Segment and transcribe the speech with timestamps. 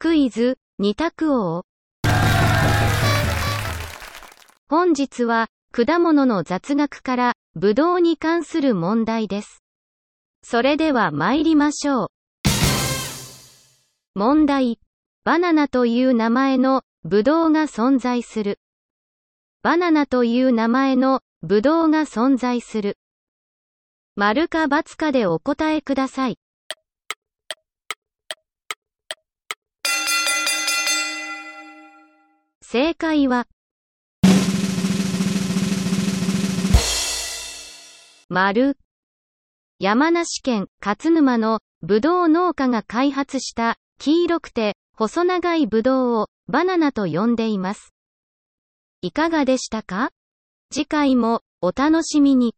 [0.00, 1.64] クイズ、二択王。
[4.68, 9.64] 本日は、果物の雑学から、ぶどうに関する問題です。
[10.44, 12.08] それでは参りましょう。
[14.14, 14.78] 問題。
[15.24, 18.60] バナナという名前の、ぶどうが存在する。
[19.64, 22.98] バナナという名前の、ぶどうが存在する。
[24.14, 26.38] 丸か×かでお答えください。
[32.70, 33.46] 正解は、
[38.28, 38.76] 丸。
[39.78, 47.94] 山梨県勝沼のぶどう農家が開発した黄色くて細長いぶどうをバナナと呼んでいます。
[49.00, 50.10] いかがでしたか？
[50.70, 52.54] 次回もお楽しみに。